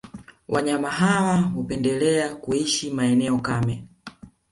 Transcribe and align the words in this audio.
Wanyama 0.47 0.89
hawa 0.91 1.37
hupendelea 1.37 2.35
kuishi 2.35 2.91
maeneo 2.91 3.37
kame 3.37 3.87